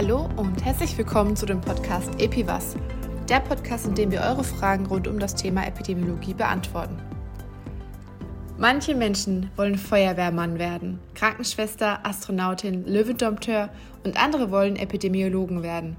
[0.00, 2.76] Hallo und herzlich willkommen zu dem Podcast EpiWas,
[3.28, 6.96] der Podcast, in dem wir eure Fragen rund um das Thema Epidemiologie beantworten.
[8.56, 13.70] Manche Menschen wollen Feuerwehrmann werden, Krankenschwester, Astronautin, Löwendompteur
[14.04, 15.96] und andere wollen Epidemiologen werden.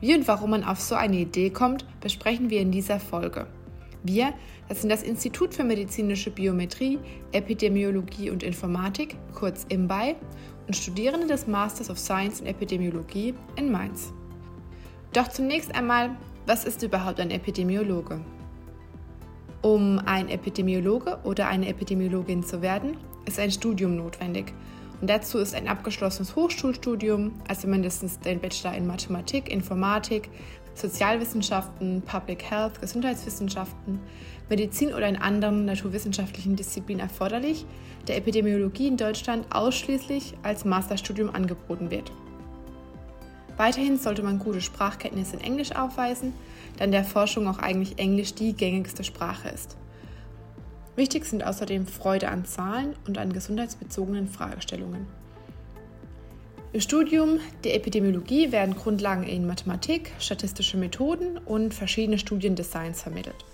[0.00, 3.46] Wie und warum man auf so eine Idee kommt, besprechen wir in dieser Folge.
[4.06, 4.34] Wir,
[4.68, 6.98] das sind das Institut für medizinische Biometrie,
[7.32, 10.16] Epidemiologie und Informatik, kurz IMBAI,
[10.66, 14.12] und Studierende des Masters of Science in Epidemiologie in Mainz.
[15.14, 16.10] Doch zunächst einmal,
[16.44, 18.20] was ist überhaupt ein Epidemiologe?
[19.62, 24.52] Um ein Epidemiologe oder eine Epidemiologin zu werden, ist ein Studium notwendig.
[25.00, 30.28] Und dazu ist ein abgeschlossenes Hochschulstudium, also mindestens den Bachelor in Mathematik, Informatik,
[30.74, 34.00] Sozialwissenschaften, Public Health, Gesundheitswissenschaften,
[34.48, 37.64] Medizin oder in anderen naturwissenschaftlichen Disziplinen erforderlich,
[38.08, 42.12] der Epidemiologie in Deutschland ausschließlich als Masterstudium angeboten wird.
[43.56, 46.34] Weiterhin sollte man gute Sprachkenntnisse in Englisch aufweisen,
[46.76, 49.76] da in der Forschung auch eigentlich Englisch die gängigste Sprache ist.
[50.96, 55.06] Wichtig sind außerdem Freude an Zahlen und an gesundheitsbezogenen Fragestellungen.
[56.74, 63.44] Im Studium der Epidemiologie werden Grundlagen in Mathematik, statistische Methoden und verschiedene Studiendesigns vermittelt.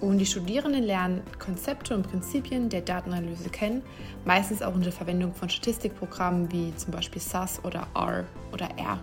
[0.00, 3.82] Und die Studierenden lernen Konzepte und Prinzipien der Datenanalyse kennen,
[4.24, 9.00] meistens auch unter Verwendung von Statistikprogrammen wie zum Beispiel SAS oder R oder R.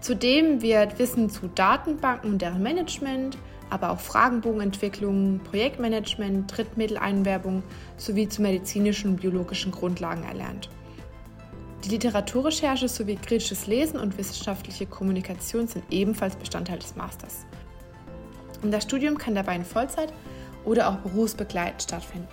[0.00, 3.38] Zudem wird Wissen zu Datenbanken und deren Management,
[3.70, 7.64] aber auch Fragenbogenentwicklung, Projektmanagement, Drittmitteleinwerbung
[7.96, 10.70] sowie zu medizinischen und biologischen Grundlagen erlernt.
[11.84, 17.46] Die Literaturrecherche sowie kritisches Lesen und wissenschaftliche Kommunikation sind ebenfalls Bestandteil des Masters.
[18.62, 20.12] Und das Studium kann dabei in Vollzeit
[20.64, 22.28] oder auch berufsbegleitend stattfinden.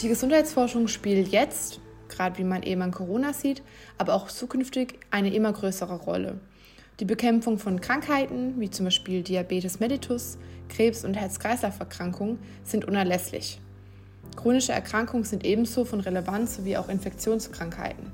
[0.00, 3.62] Die Gesundheitsforschung spielt jetzt, gerade wie man eben an Corona sieht,
[3.96, 6.40] aber auch zukünftig eine immer größere Rolle.
[7.00, 10.38] Die Bekämpfung von Krankheiten wie zum Beispiel Diabetes mellitus,
[10.68, 13.60] Krebs und Herz-Kreislauf-Erkrankungen sind unerlässlich.
[14.36, 18.12] Chronische Erkrankungen sind ebenso von Relevanz sowie auch Infektionskrankheiten.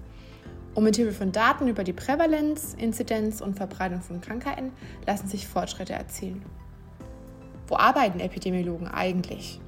[0.74, 4.72] Und mit Hilfe von Daten über die Prävalenz, Inzidenz und Verbreitung von Krankheiten
[5.06, 6.44] lassen sich Fortschritte erzielen.
[7.66, 9.60] Wo arbeiten Epidemiologen eigentlich?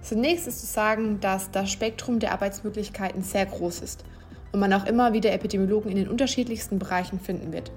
[0.00, 4.04] Zunächst ist zu sagen, dass das Spektrum der Arbeitsmöglichkeiten sehr groß ist
[4.52, 7.72] und man auch immer wieder Epidemiologen in den unterschiedlichsten Bereichen finden wird.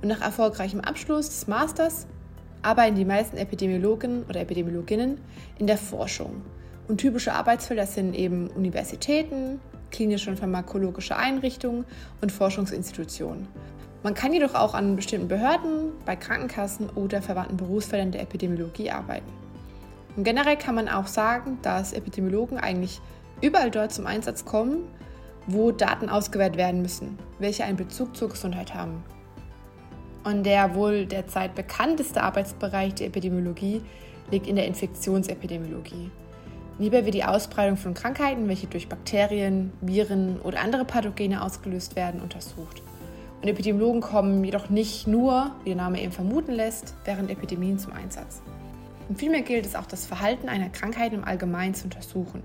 [0.00, 2.06] Und nach erfolgreichem Abschluss des Masters
[2.62, 5.18] arbeiten die meisten Epidemiologen oder Epidemiologinnen
[5.58, 6.42] in der Forschung
[6.88, 9.60] und typische Arbeitsfelder sind eben Universitäten,
[9.90, 11.84] klinische und pharmakologische Einrichtungen
[12.20, 13.48] und Forschungsinstitutionen.
[14.02, 19.32] Man kann jedoch auch an bestimmten Behörden, bei Krankenkassen oder verwandten Berufsfeldern der Epidemiologie arbeiten.
[20.16, 23.00] Und generell kann man auch sagen, dass Epidemiologen eigentlich
[23.42, 24.88] überall dort zum Einsatz kommen,
[25.46, 29.02] wo Daten ausgewertet werden müssen, welche einen Bezug zur Gesundheit haben.
[30.24, 33.82] Und der wohl derzeit bekannteste Arbeitsbereich der Epidemiologie
[34.30, 36.10] liegt in der Infektionsepidemiologie.
[36.78, 42.20] Lieber wird die Ausbreitung von Krankheiten, welche durch Bakterien, Viren oder andere Pathogene ausgelöst werden,
[42.20, 42.82] untersucht.
[43.40, 47.92] Und Epidemiologen kommen jedoch nicht nur, wie der Name eben vermuten lässt, während Epidemien zum
[47.92, 48.42] Einsatz.
[49.08, 52.42] Und vielmehr gilt es auch, das Verhalten einer Krankheit im Allgemeinen zu untersuchen.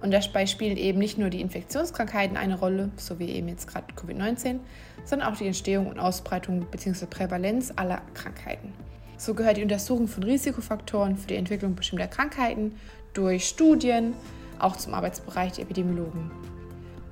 [0.00, 3.86] Und dabei spielen eben nicht nur die Infektionskrankheiten eine Rolle, so wie eben jetzt gerade
[3.94, 4.58] Covid-19,
[5.04, 7.06] sondern auch die Entstehung und Ausbreitung bzw.
[7.06, 8.72] Prävalenz aller Krankheiten.
[9.18, 12.74] So gehört die Untersuchung von Risikofaktoren für die Entwicklung bestimmter Krankheiten
[13.16, 14.14] durch Studien,
[14.58, 16.30] auch zum Arbeitsbereich der Epidemiologen.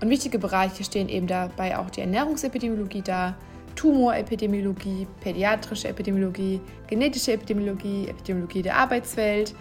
[0.01, 3.37] Und wichtige Bereiche stehen eben dabei auch die Ernährungsepidemiologie da,
[3.75, 9.55] Tumorepidemiologie, pädiatrische Epidemiologie, genetische Epidemiologie, Epidemiologie der Arbeitswelt,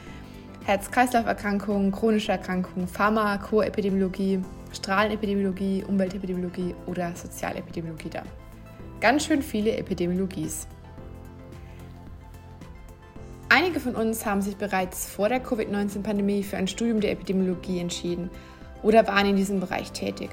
[0.66, 4.40] Herz-Kreislauf-Erkrankungen, chronische Erkrankungen, Pharmakoepidemiologie,
[4.72, 8.24] Strahlenepidemiologie, Umweltepidemiologie oder Sozialepidemiologie da.
[9.02, 10.68] Ganz schön viele Epidemiologies.
[13.56, 18.32] Einige von uns haben sich bereits vor der Covid-19-Pandemie für ein Studium der Epidemiologie entschieden
[18.82, 20.32] oder waren in diesem Bereich tätig.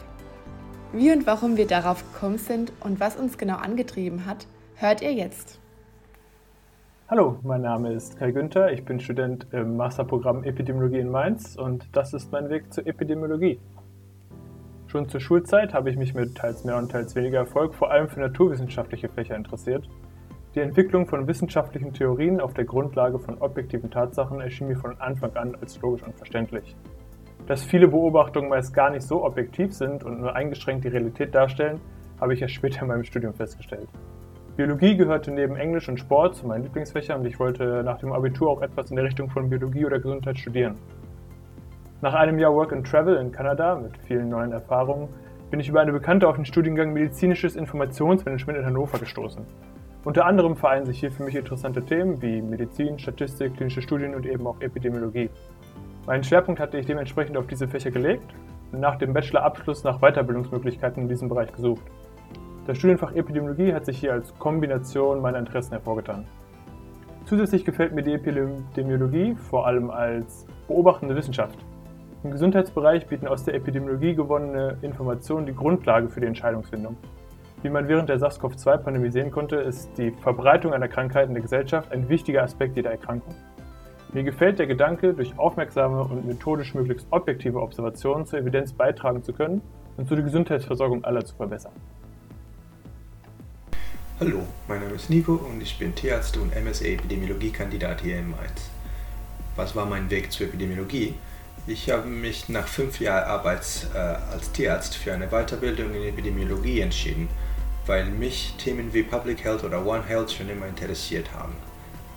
[0.94, 4.46] Wie und warum wir darauf gekommen sind und was uns genau angetrieben hat,
[4.76, 5.60] hört ihr jetzt.
[7.10, 11.84] Hallo, mein Name ist Kai Günther, ich bin Student im Masterprogramm Epidemiologie in Mainz und
[11.92, 13.60] das ist mein Weg zur Epidemiologie.
[14.86, 18.08] Schon zur Schulzeit habe ich mich mit teils mehr und teils weniger Erfolg vor allem
[18.08, 19.86] für naturwissenschaftliche Fächer interessiert
[20.56, 25.36] die Entwicklung von wissenschaftlichen Theorien auf der Grundlage von objektiven Tatsachen erschien mir von Anfang
[25.36, 26.74] an als logisch und verständlich.
[27.46, 31.80] Dass viele Beobachtungen meist gar nicht so objektiv sind und nur eingeschränkt die Realität darstellen,
[32.20, 33.88] habe ich erst später in meinem Studium festgestellt.
[34.56, 38.50] Biologie gehörte neben Englisch und Sport zu meinen Lieblingsfächern und ich wollte nach dem Abitur
[38.50, 40.74] auch etwas in der Richtung von Biologie oder Gesundheit studieren.
[42.02, 45.08] Nach einem Jahr Work and Travel in Kanada mit vielen neuen Erfahrungen
[45.50, 49.46] bin ich über eine Bekannte auf den Studiengang Medizinisches Informationsmanagement in Hannover gestoßen.
[50.02, 54.24] Unter anderem vereinen sich hier für mich interessante Themen wie Medizin, Statistik, klinische Studien und
[54.24, 55.28] eben auch Epidemiologie.
[56.06, 58.34] Meinen Schwerpunkt hatte ich dementsprechend auf diese Fächer gelegt
[58.72, 61.82] und nach dem Bachelorabschluss nach Weiterbildungsmöglichkeiten in diesem Bereich gesucht.
[62.66, 66.26] Das Studienfach Epidemiologie hat sich hier als Kombination meiner Interessen hervorgetan.
[67.26, 71.58] Zusätzlich gefällt mir die Epidemiologie vor allem als beobachtende Wissenschaft.
[72.24, 76.96] Im Gesundheitsbereich bieten aus der Epidemiologie gewonnene Informationen die Grundlage für die Entscheidungsfindung.
[77.62, 81.92] Wie man während der SARS-CoV-2-Pandemie sehen konnte, ist die Verbreitung einer Krankheit in der Gesellschaft
[81.92, 83.34] ein wichtiger Aspekt jeder Erkrankung.
[84.14, 89.34] Mir gefällt der Gedanke, durch aufmerksame und methodisch möglichst objektive Observationen zur Evidenz beitragen zu
[89.34, 89.60] können
[89.98, 91.72] und so die Gesundheitsversorgung aller zu verbessern.
[94.18, 98.70] Hallo, mein Name ist Nico und ich bin Tierarzt und MSA Epidemiologie-Kandidat hier in Mainz.
[99.56, 101.14] Was war mein Weg zur Epidemiologie?
[101.66, 106.80] Ich habe mich nach fünf Jahren Arbeit äh, als Tierarzt für eine Weiterbildung in Epidemiologie
[106.80, 107.28] entschieden,
[107.90, 111.56] weil mich Themen wie Public Health oder One Health schon immer interessiert haben.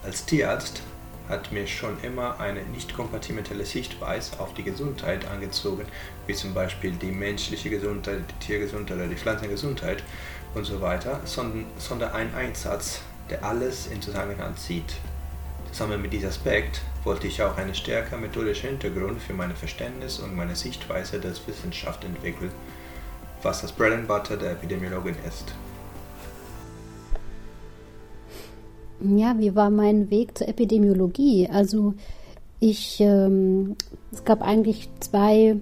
[0.04, 0.84] Als Tierarzt
[1.28, 5.86] hat mir schon immer eine nicht kompatible Sichtweise auf die Gesundheit angezogen,
[6.28, 10.04] wie zum Beispiel die menschliche Gesundheit, die Tiergesundheit oder die Pflanzengesundheit
[10.54, 14.98] und so weiter, sondern, sondern ein Einsatz, der alles in Zusammenhang zieht.
[15.72, 20.36] Zusammen mit diesem Aspekt wollte ich auch einen stärker methodischen Hintergrund für mein Verständnis und
[20.36, 22.52] meine Sichtweise der Wissenschaft entwickeln,
[23.42, 25.56] was das Bread and Butter der Epidemiologin ist.
[29.04, 31.50] Ja, wie war mein Weg zur Epidemiologie?
[31.52, 31.94] Also
[32.60, 33.76] ich, ähm,
[34.14, 35.58] es gab eigentlich zwei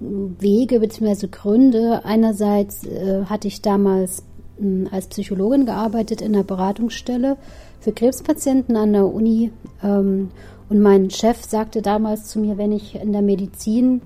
[0.00, 1.28] Wege bzw.
[1.28, 2.04] Gründe.
[2.04, 4.22] Einerseits äh, hatte ich damals
[4.58, 7.36] äh, als Psychologin gearbeitet in einer Beratungsstelle
[7.80, 9.52] für Krebspatienten an der Uni.
[9.82, 10.30] Ähm,
[10.70, 14.00] und mein Chef sagte damals zu mir, wenn ich in der Medizin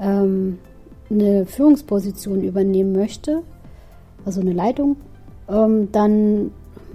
[0.00, 0.58] ähm,
[1.10, 3.42] eine Führungsposition übernehmen möchte,
[4.24, 4.96] also eine Leitung,
[5.48, 6.50] ähm, dann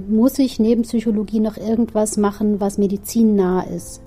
[0.10, 4.02] muss ich neben Psychologie noch irgendwas machen, was medizinnah ist.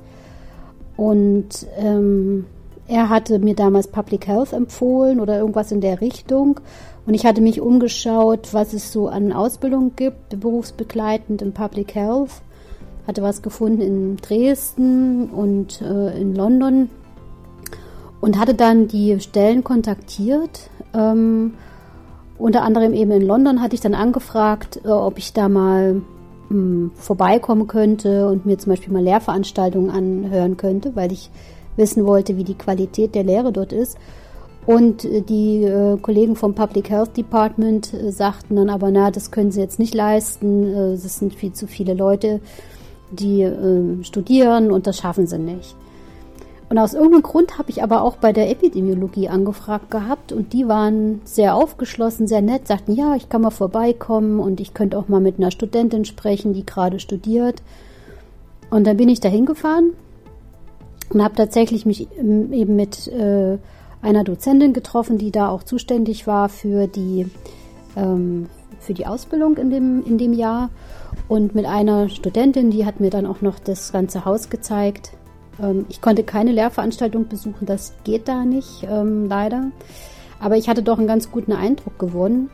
[0.96, 2.46] Und ähm,
[2.86, 6.60] er hatte mir damals Public Health empfohlen oder irgendwas in der Richtung.
[7.06, 12.30] Und ich hatte mich umgeschaut, was es so an Ausbildung gibt, berufsbegleitend im Public Health.
[13.06, 16.88] Hatte was gefunden in Dresden und äh, in London
[18.22, 20.70] und hatte dann die Stellen kontaktiert.
[20.94, 21.52] Ähm,
[22.38, 26.02] unter anderem eben in London hatte ich dann angefragt, äh, ob ich da mal mh,
[26.48, 31.30] hm, vorbeikommen könnte und mir zum Beispiel mal Lehrveranstaltungen anhören könnte, weil ich
[31.76, 33.98] wissen wollte, wie die Qualität der Lehre dort ist.
[34.66, 39.30] Und äh, die äh, Kollegen vom Public Health Department äh, sagten dann aber, na, das
[39.30, 42.40] können sie jetzt nicht leisten, äh, es sind viel zu viele Leute,
[43.10, 45.76] die äh, studieren und das schaffen sie nicht.
[46.68, 50.66] Und aus irgendeinem Grund habe ich aber auch bei der Epidemiologie angefragt gehabt und die
[50.66, 55.08] waren sehr aufgeschlossen, sehr nett, sagten, ja, ich kann mal vorbeikommen und ich könnte auch
[55.08, 57.62] mal mit einer Studentin sprechen, die gerade studiert.
[58.70, 59.92] Und dann bin ich da hingefahren
[61.10, 63.58] und habe tatsächlich mich eben mit äh,
[64.00, 67.26] einer Dozentin getroffen, die da auch zuständig war für die,
[67.96, 68.48] ähm,
[68.80, 70.70] für die Ausbildung in dem, in dem Jahr
[71.28, 75.12] und mit einer Studentin, die hat mir dann auch noch das ganze Haus gezeigt.
[75.62, 79.70] Ähm, ich konnte keine Lehrveranstaltung besuchen, das geht da nicht, ähm, leider.
[80.40, 82.50] Aber ich hatte doch einen ganz guten Eindruck gewonnen.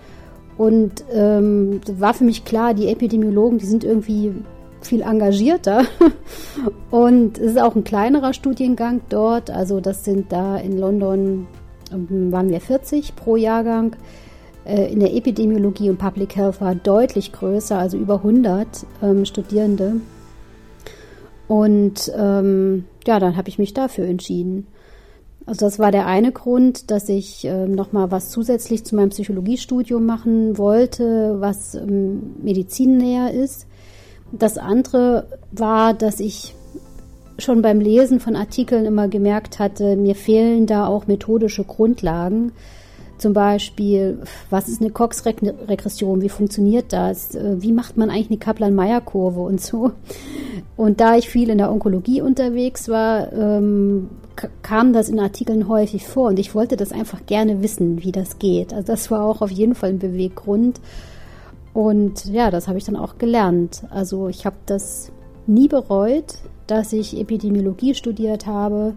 [0.57, 4.33] Und ähm, war für mich klar, die Epidemiologen, die sind irgendwie
[4.83, 5.85] viel engagierter.
[6.90, 9.50] Und es ist auch ein kleinerer Studiengang dort.
[9.50, 11.47] Also das sind da in London,
[11.92, 13.97] ähm, waren wir 40 pro Jahrgang.
[14.64, 18.66] Äh, in der Epidemiologie und Public Health war deutlich größer, also über 100
[19.02, 20.00] ähm, Studierende.
[21.50, 24.69] Und ähm, ja, dann habe ich mich dafür entschieden.
[25.47, 30.07] Also das war der eine Grund, dass ich äh, nochmal was zusätzlich zu meinem Psychologiestudium
[30.07, 33.66] machen wollte, was ähm, medizinnäher ist.
[34.30, 36.54] Das andere war, dass ich
[37.38, 42.52] schon beim Lesen von Artikeln immer gemerkt hatte, mir fehlen da auch methodische Grundlagen.
[43.20, 46.22] Zum Beispiel, was ist eine Cox-Regression?
[46.22, 47.36] Wie funktioniert das?
[47.38, 49.92] Wie macht man eigentlich eine Kaplan-Meier-Kurve und so?
[50.76, 54.08] Und da ich viel in der Onkologie unterwegs war, ähm,
[54.62, 58.38] kam das in Artikeln häufig vor und ich wollte das einfach gerne wissen, wie das
[58.38, 58.72] geht.
[58.72, 60.80] Also das war auch auf jeden Fall ein Beweggrund.
[61.74, 63.82] Und ja, das habe ich dann auch gelernt.
[63.90, 65.12] Also ich habe das
[65.46, 66.36] nie bereut,
[66.66, 68.94] dass ich Epidemiologie studiert habe.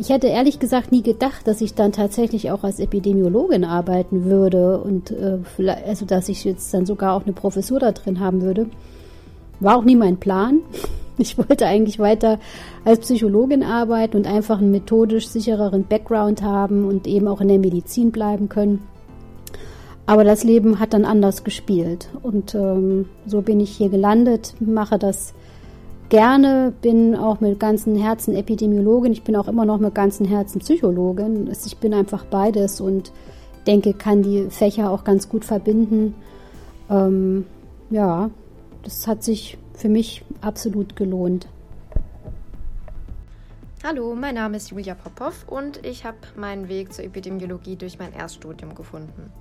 [0.00, 4.80] Ich hätte ehrlich gesagt nie gedacht, dass ich dann tatsächlich auch als Epidemiologin arbeiten würde
[4.80, 5.38] und äh,
[5.86, 8.66] also dass ich jetzt dann sogar auch eine Professur da drin haben würde.
[9.58, 10.60] War auch nie mein Plan.
[11.20, 12.38] Ich wollte eigentlich weiter
[12.84, 17.58] als Psychologin arbeiten und einfach einen methodisch sichereren Background haben und eben auch in der
[17.58, 18.86] Medizin bleiben können.
[20.06, 22.08] Aber das Leben hat dann anders gespielt.
[22.22, 25.34] Und ähm, so bin ich hier gelandet, mache das
[26.08, 29.12] gerne, bin auch mit ganzem Herzen Epidemiologin.
[29.12, 31.50] Ich bin auch immer noch mit ganzem Herzen Psychologin.
[31.50, 33.12] Ich bin einfach beides und
[33.66, 36.14] denke, kann die Fächer auch ganz gut verbinden.
[36.90, 37.46] Ähm,
[37.90, 38.30] ja,
[38.82, 41.46] das hat sich für mich absolut gelohnt.
[43.84, 48.12] Hallo, mein Name ist Julia Popov und ich habe meinen Weg zur Epidemiologie durch mein
[48.12, 49.32] Erststudium gefunden.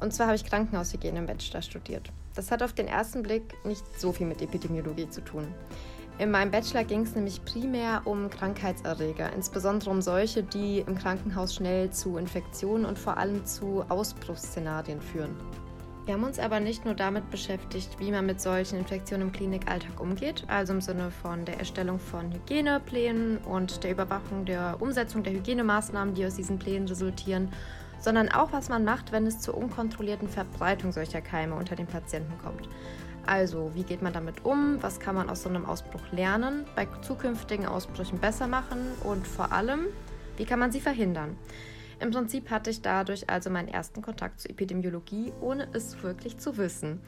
[0.00, 2.10] Und zwar habe ich Krankenhaushygiene im Bachelor studiert.
[2.34, 5.46] Das hat auf den ersten Blick nicht so viel mit Epidemiologie zu tun.
[6.18, 11.54] In meinem Bachelor ging es nämlich primär um Krankheitserreger, insbesondere um solche, die im Krankenhaus
[11.54, 15.36] schnell zu Infektionen und vor allem zu Ausbruchsszenarien führen.
[16.06, 20.00] Wir haben uns aber nicht nur damit beschäftigt, wie man mit solchen Infektionen im Klinikalltag
[20.00, 25.34] umgeht, also im Sinne von der Erstellung von Hygieneplänen und der Überwachung der Umsetzung der
[25.34, 27.50] Hygienemaßnahmen, die aus diesen Plänen resultieren,
[27.98, 32.38] sondern auch, was man macht, wenn es zur unkontrollierten Verbreitung solcher Keime unter den Patienten
[32.38, 32.68] kommt.
[33.26, 34.82] Also, wie geht man damit um?
[34.82, 39.52] Was kann man aus so einem Ausbruch lernen, bei zukünftigen Ausbrüchen besser machen und vor
[39.52, 39.86] allem,
[40.36, 41.36] wie kann man sie verhindern?
[41.98, 46.56] Im Prinzip hatte ich dadurch also meinen ersten Kontakt zur Epidemiologie, ohne es wirklich zu
[46.58, 47.00] wissen.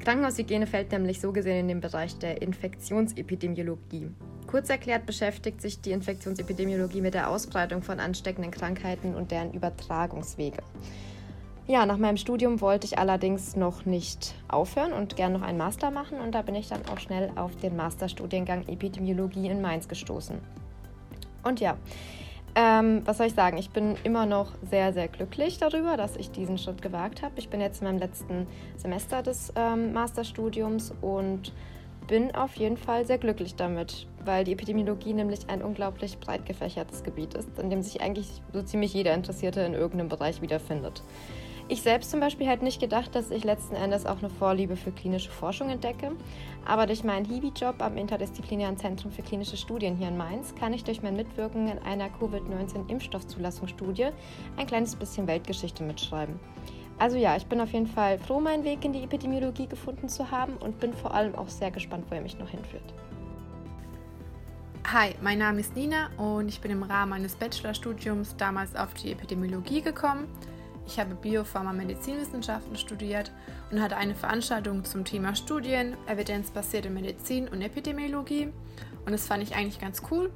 [0.00, 4.10] Krankenhaushygiene fällt nämlich so gesehen in den Bereich der Infektionsepidemiologie.
[4.46, 10.62] Kurz erklärt beschäftigt sich die Infektionsepidemiologie mit der Ausbreitung von ansteckenden Krankheiten und deren Übertragungswege.
[11.68, 15.90] Ja, nach meinem Studium wollte ich allerdings noch nicht aufhören und gern noch einen Master
[15.90, 20.38] machen und da bin ich dann auch schnell auf den Masterstudiengang Epidemiologie in Mainz gestoßen.
[21.42, 21.76] Und ja,
[22.54, 23.58] ähm, was soll ich sagen?
[23.58, 27.34] Ich bin immer noch sehr, sehr glücklich darüber, dass ich diesen Schritt gewagt habe.
[27.36, 28.46] Ich bin jetzt in meinem letzten
[28.76, 31.52] Semester des ähm, Masterstudiums und
[32.06, 37.02] bin auf jeden Fall sehr glücklich damit, weil die Epidemiologie nämlich ein unglaublich breit gefächertes
[37.02, 41.02] Gebiet ist, in dem sich eigentlich so ziemlich jeder Interessierte in irgendeinem Bereich wiederfindet.
[41.68, 44.92] Ich selbst zum Beispiel hätte nicht gedacht, dass ich letzten Endes auch eine Vorliebe für
[44.92, 46.12] klinische Forschung entdecke.
[46.64, 50.84] Aber durch meinen Hiwi-Job am Interdisziplinären Zentrum für klinische Studien hier in Mainz kann ich
[50.84, 54.10] durch mein Mitwirken in einer Covid-19-Impfstoffzulassungsstudie
[54.56, 56.38] ein kleines bisschen Weltgeschichte mitschreiben.
[56.98, 60.30] Also ja, ich bin auf jeden Fall froh, meinen Weg in die Epidemiologie gefunden zu
[60.30, 62.94] haben und bin vor allem auch sehr gespannt, wo er mich noch hinführt.
[64.92, 69.10] Hi, mein Name ist Nina und ich bin im Rahmen meines Bachelorstudiums damals auf die
[69.10, 70.28] Epidemiologie gekommen.
[70.86, 73.32] Ich habe Biopharma-Medizinwissenschaften studiert
[73.70, 78.52] und hatte eine Veranstaltung zum Thema Studien, evidenzbasierte Medizin und Epidemiologie.
[79.04, 80.30] Und das fand ich eigentlich ganz cool,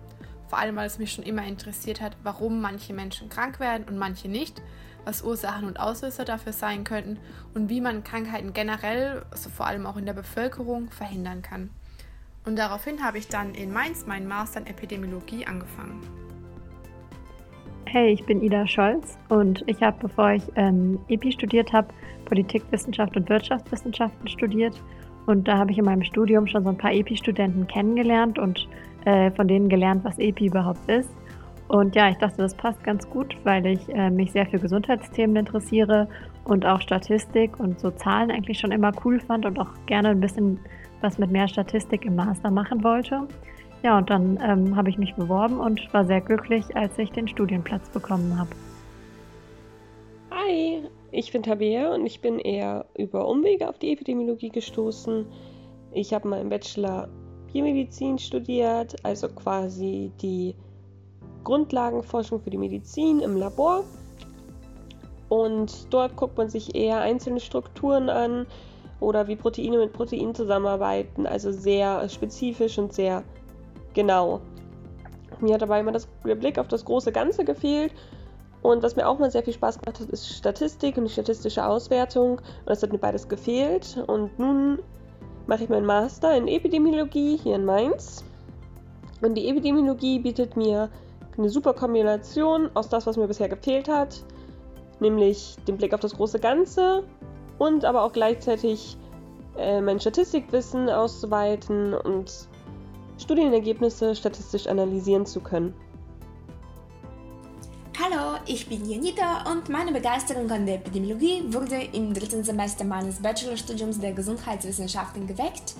[0.49, 3.97] vor allem weil es mich schon immer interessiert hat, warum manche Menschen krank werden und
[3.97, 4.61] manche nicht,
[5.05, 7.19] was Ursachen und Auslöser dafür sein könnten
[7.55, 11.71] und wie man Krankheiten generell, also vor allem auch in der Bevölkerung, verhindern kann.
[12.45, 16.30] Und daraufhin habe ich dann in Mainz meinen Master in Epidemiologie angefangen.
[17.93, 21.89] Hey, ich bin Ida Scholz und ich habe, bevor ich ähm, EPI studiert habe,
[22.25, 24.81] Politikwissenschaft und Wirtschaftswissenschaften studiert.
[25.27, 28.69] Und da habe ich in meinem Studium schon so ein paar EPI-Studenten kennengelernt und
[29.07, 31.11] äh, von denen gelernt, was EPI überhaupt ist.
[31.67, 35.35] Und ja, ich dachte, das passt ganz gut, weil ich äh, mich sehr für Gesundheitsthemen
[35.35, 36.07] interessiere
[36.45, 40.21] und auch Statistik und so Zahlen eigentlich schon immer cool fand und auch gerne ein
[40.21, 40.61] bisschen
[41.01, 43.27] was mit mehr Statistik im Master machen wollte.
[43.83, 47.27] Ja, und dann ähm, habe ich mich beworben und war sehr glücklich, als ich den
[47.29, 48.51] Studienplatz bekommen habe.
[50.31, 50.83] Hi,
[51.13, 55.25] ich bin Tabea und ich bin eher über Umwege auf die Epidemiologie gestoßen.
[55.93, 57.09] Ich habe meinen Bachelor
[57.53, 60.55] Biomedizin studiert, also quasi die
[61.45, 63.83] Grundlagenforschung für die Medizin im Labor.
[65.31, 68.47] Und dort guckt man sich eher einzelne Strukturen an
[69.01, 73.25] oder wie Proteine mit Proteinen zusammenarbeiten, also sehr spezifisch und sehr
[73.95, 74.41] Genau.
[75.41, 77.93] Mir hat dabei immer das, der Blick auf das große Ganze gefehlt.
[78.63, 81.65] Und was mir auch mal sehr viel Spaß gemacht hat, ist Statistik und die statistische
[81.65, 82.33] Auswertung.
[82.33, 84.03] Und das hat mir beides gefehlt.
[84.07, 84.81] Und nun
[85.47, 88.25] mache ich meinen Master in Epidemiologie hier in Mainz.
[89.23, 90.91] Und die Epidemiologie bietet mir
[91.37, 94.25] eine super Kombination aus das, was mir bisher gefehlt hat,
[95.01, 97.05] nämlich den Blick auf das große Ganze
[97.59, 98.97] und aber auch gleichzeitig
[99.57, 102.49] äh, mein Statistikwissen auszuweiten und
[103.21, 105.75] Studienergebnisse statistisch analysieren zu können.
[108.03, 113.21] Hallo, ich bin Janita und meine Begeisterung an der Epidemiologie wurde im dritten Semester meines
[113.21, 115.75] Bachelorstudiums der Gesundheitswissenschaften geweckt.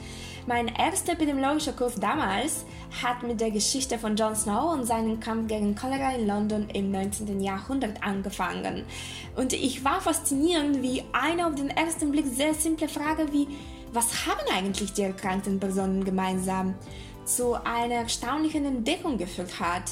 [0.47, 2.67] Mein erster epidemiologischer Kurs damals
[3.03, 6.91] hat mit der Geschichte von Jon Snow und seinem Kampf gegen Cholera in London im
[6.91, 7.41] 19.
[7.41, 8.85] Jahrhundert angefangen.
[9.37, 13.49] Und ich war fasziniert, wie eine auf den ersten Blick sehr simple Frage wie,
[13.93, 16.75] was haben eigentlich die erkrankten Personen gemeinsam?
[17.37, 19.85] Zu einer erstaunlichen Entdeckung geführt hat.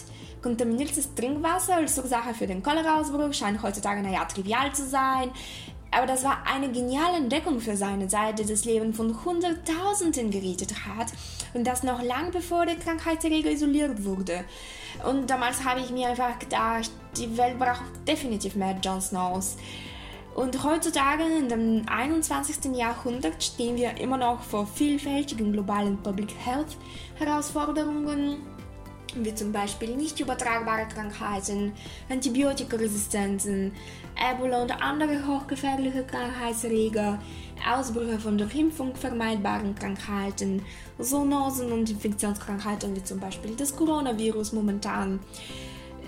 [0.43, 5.31] Kontaminiertes Trinkwasser als Ursache für den Cholera-Ausbruch scheint heutzutage naja trivial zu sein.
[5.91, 11.09] Aber das war eine geniale Entdeckung für seine Seite, das Leben von Hunderttausenden gerettet hat
[11.55, 14.45] und das noch lang bevor der Krankheitserreger isoliert wurde.
[15.09, 19.57] Und damals habe ich mir einfach gedacht, die Welt braucht definitiv mehr Jon Snows.
[20.39, 22.73] Und heutzutage, in dem 21.
[22.77, 26.77] Jahrhundert, stehen wir immer noch vor vielfältigen globalen Public Health
[27.17, 28.37] Herausforderungen
[29.17, 31.73] wie zum Beispiel nicht übertragbare Krankheiten,
[32.09, 33.73] Antibiotikaresistenzen,
[34.15, 37.19] Ebola und andere hochgefährliche Krankheitserreger,
[37.69, 40.63] Ausbrüche von durch Impfung vermeidbaren Krankheiten,
[41.01, 45.19] Zoonosen und Infektionskrankheiten wie zum Beispiel das Coronavirus momentan.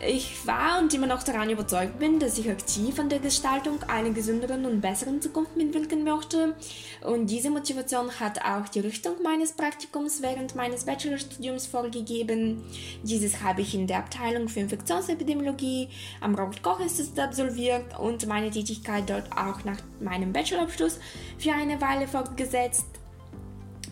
[0.03, 4.09] Ich war und immer noch daran überzeugt bin, dass ich aktiv an der Gestaltung einer
[4.11, 6.55] gesünderen und besseren Zukunft mitwirken möchte.
[7.03, 12.65] Und diese Motivation hat auch die Richtung meines Praktikums während meines Bachelorstudiums vorgegeben.
[13.03, 15.91] Dieses habe ich in der Abteilung für Infektionsepidemiologie
[16.23, 20.99] am Robert-Koch-Institut absolviert und meine Tätigkeit dort auch nach meinem Bachelorabschluss
[21.37, 22.87] für eine Weile fortgesetzt.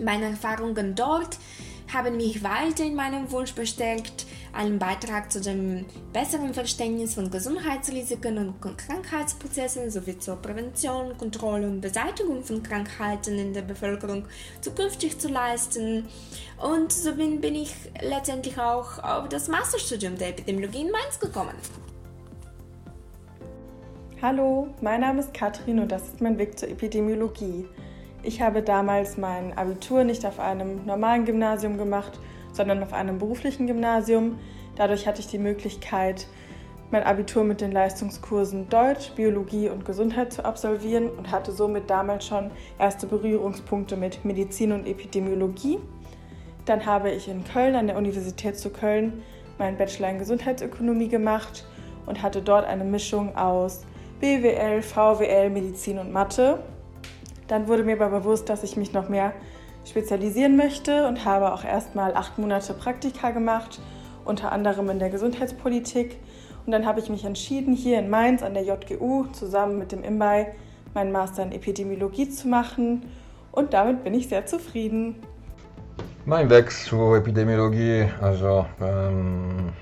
[0.03, 1.37] Meine Erfahrungen dort
[1.93, 8.39] haben mich weiter in meinem Wunsch bestärkt, einen Beitrag zu dem besseren Verständnis von Gesundheitsrisiken
[8.39, 14.25] und Krankheitsprozessen sowie zur Prävention, Kontrolle und Beseitigung von Krankheiten in der Bevölkerung
[14.61, 16.07] zukünftig zu leisten.
[16.61, 21.55] Und so bin, bin ich letztendlich auch auf das Masterstudium der Epidemiologie in Mainz gekommen.
[24.21, 27.69] Hallo, mein Name ist Katrin und das ist mein Weg zur Epidemiologie.
[28.25, 32.19] Ich habe damals mein Abitur nicht auf einem normalen Gymnasium gemacht,
[32.59, 34.39] sondern auf einem beruflichen Gymnasium.
[34.77, 36.27] Dadurch hatte ich die Möglichkeit,
[36.91, 42.27] mein Abitur mit den Leistungskursen Deutsch, Biologie und Gesundheit zu absolvieren und hatte somit damals
[42.27, 45.79] schon erste Berührungspunkte mit Medizin und Epidemiologie.
[46.65, 49.23] Dann habe ich in Köln an der Universität zu Köln
[49.59, 51.65] meinen Bachelor in Gesundheitsökonomie gemacht
[52.07, 53.85] und hatte dort eine Mischung aus
[54.21, 56.59] BWL, VWL, Medizin und Mathe.
[57.47, 59.33] Dann wurde mir aber bewusst, dass ich mich noch mehr
[59.89, 63.81] spezialisieren möchte und habe auch erstmal acht Monate Praktika gemacht,
[64.25, 66.19] unter anderem in der Gesundheitspolitik.
[66.67, 70.05] Und dann habe ich mich entschieden, hier in Mainz an der JGU zusammen mit dem
[70.05, 70.55] IMBAI
[70.95, 73.11] meinen Master in Epidemiologie zu machen.
[73.53, 75.17] Und damit bin ich sehr zufrieden.
[76.27, 79.73] Mein Weg zur Epidemiologie, also ähm,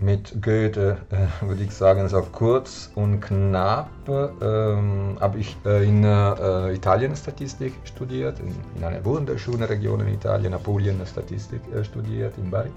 [0.00, 6.04] mit Goethe äh, würde ich sagen, so kurz und knapp ähm, habe ich äh, in
[6.04, 12.36] äh, Italien Statistik studiert, in, in, einer wunderschönen Region in Italien, Apulien Statistik äh, studiert
[12.38, 12.70] in Bari.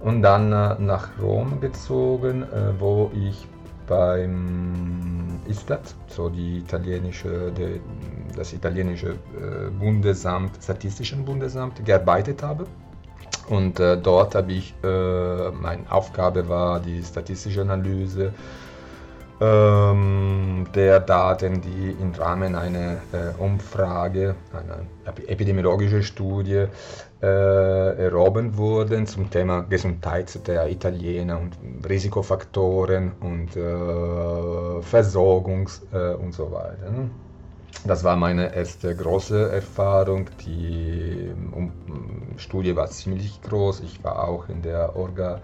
[0.00, 3.46] Und dann äh, nach Rom gezogen, äh, wo ich
[3.86, 7.80] beim ISTAT, so die italienische, die,
[8.36, 9.16] das italienische
[9.80, 12.66] Bundesamt, Statistischen Bundesamt, gearbeitet habe.
[13.50, 18.32] Und äh, dort habe ich, äh, meine Aufgabe war die statistische Analyse
[19.40, 24.84] ähm, der Daten, die im Rahmen einer äh, Umfrage, einer
[25.26, 26.66] epidemiologischen Studie
[27.22, 31.56] äh, erhoben wurden zum Thema Gesundheit der Italiener und
[31.88, 36.92] Risikofaktoren und äh, Versorgungs- äh, und so weiter.
[37.84, 40.26] Das war meine erste große Erfahrung.
[40.44, 41.32] Die
[42.36, 43.80] Studie war ziemlich groß.
[43.80, 45.40] Ich war auch in der Orga,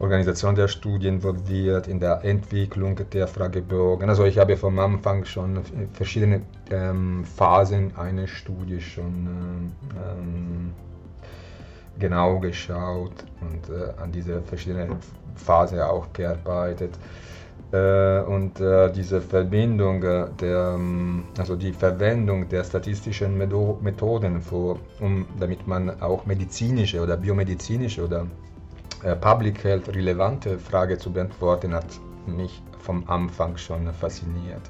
[0.00, 4.08] Organisation der Studie involviert, in der Entwicklung der Fragebogen.
[4.08, 5.60] Also ich habe vom Anfang schon
[5.92, 10.74] verschiedene ähm, Phasen einer Studie schon ähm,
[12.00, 14.96] genau geschaut und äh, an diese verschiedenen
[15.36, 16.94] Phasen auch gearbeitet.
[17.72, 24.78] Äh, und äh, diese Verbindung äh, der, ähm, also die Verwendung der statistischen Methoden, für,
[25.00, 28.26] um, damit man auch medizinische oder biomedizinische oder
[29.20, 31.86] Public Health relevante Fragen zu beantworten, hat
[32.26, 34.62] mich vom Anfang schon fasziniert.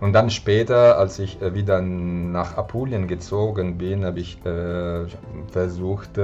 [0.00, 4.38] Und dann später, als ich wieder nach Apulien gezogen bin, habe ich
[5.50, 6.18] versucht,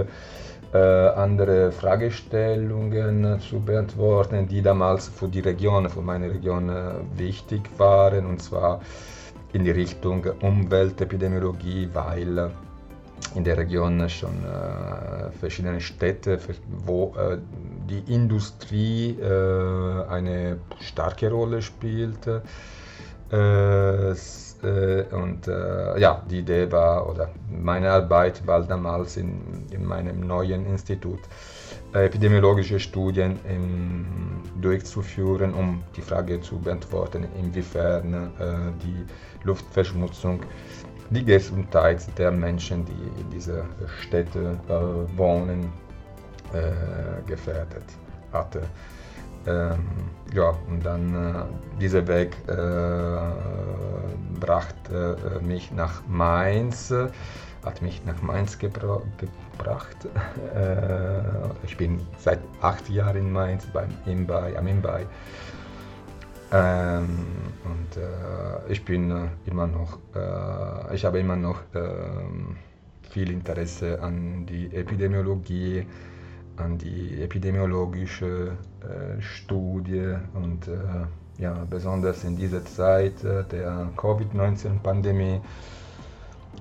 [0.79, 8.27] andere Fragestellungen zu beantworten, die damals für die Region, für meine Region äh, wichtig waren,
[8.27, 8.81] und zwar
[9.53, 12.49] in die Richtung Umweltepidemiologie, weil äh,
[13.35, 16.39] in der Region schon äh, verschiedene Städte,
[16.85, 17.39] wo äh,
[17.89, 22.27] die Industrie äh, eine starke Rolle spielt.
[22.27, 24.15] Äh,
[24.65, 30.67] und äh, ja, die Idee war, oder meine Arbeit war damals in, in meinem neuen
[30.67, 31.21] Institut,
[31.95, 34.07] äh, epidemiologische Studien in,
[34.61, 38.33] durchzuführen, um die Frage zu beantworten, inwiefern
[38.83, 39.05] die
[39.45, 40.41] Luftverschmutzung
[41.11, 43.65] die Gesundheit der Menschen, die in dieser
[44.01, 45.73] Städte äh, wohnen,
[46.53, 47.85] äh, gefährdet
[48.33, 48.63] hatte.
[49.47, 49.79] Ähm,
[50.33, 53.19] ja, und dann äh, dieser Weg äh,
[54.41, 56.93] brachte äh, mich nach Mainz,
[57.65, 59.97] hat mich nach Mainz gebra gebracht.
[60.55, 61.21] Äh,
[61.65, 65.07] ich bin seit acht Jahren in Mainz beim Imbai, am Imbai.
[66.53, 67.27] Ähm,
[67.65, 69.99] und äh, ich bin äh, immer noch,
[70.93, 72.57] ich habe immer noch ähm,
[73.11, 75.87] viel Interesse an die Epidemiologie,
[76.57, 81.07] an die epidemiologische äh, Studie und äh,
[81.39, 85.41] ja, besonders in dieser Zeit äh, der Covid-19-Pandemie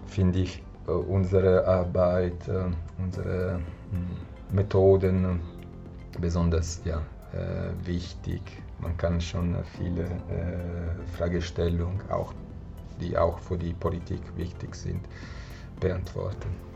[0.08, 2.64] finde ich äh, unsere Arbeit, äh,
[2.98, 3.60] unsere
[3.92, 5.40] hm, Methoden
[6.20, 7.02] besonders ja,
[7.86, 8.42] wichtig.
[8.80, 10.06] Man kann schon viele
[11.18, 12.32] Fragestellungen, auch,
[13.02, 15.02] die auch für die Politik wichtig sind,
[15.80, 16.73] beantworten.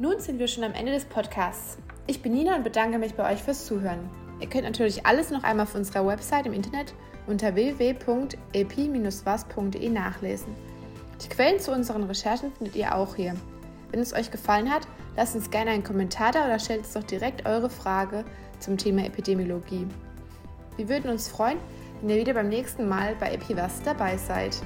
[0.00, 1.76] Nun sind wir schon am Ende des Podcasts.
[2.06, 4.08] Ich bin Nina und bedanke mich bei euch fürs Zuhören.
[4.38, 6.94] Ihr könnt natürlich alles noch einmal auf unserer Website im Internet
[7.26, 8.28] unter www.epi-was.de
[9.88, 10.54] nachlesen.
[11.20, 13.34] Die Quellen zu unseren Recherchen findet ihr auch hier.
[13.90, 17.02] Wenn es euch gefallen hat, lasst uns gerne einen Kommentar da oder stellt uns doch
[17.02, 18.24] direkt eure Frage
[18.60, 19.88] zum Thema Epidemiologie.
[20.76, 21.58] Wir würden uns freuen,
[22.00, 24.62] wenn ihr wieder beim nächsten Mal bei EpiWas dabei seid.